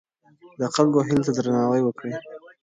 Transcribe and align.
د 0.59 0.61
خلکو 0.75 0.99
هیلو 1.07 1.25
ته 1.27 1.31
درناوی 1.35 1.81
وکړئ. 1.83 2.11